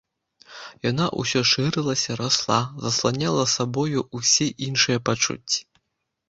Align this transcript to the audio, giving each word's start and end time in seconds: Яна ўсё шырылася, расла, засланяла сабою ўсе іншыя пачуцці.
Яна 0.91 1.05
ўсё 1.23 1.41
шырылася, 1.51 2.15
расла, 2.21 2.57
засланяла 2.85 3.45
сабою 3.57 3.99
ўсе 4.21 4.47
іншыя 4.71 4.97
пачуцці. 5.11 5.61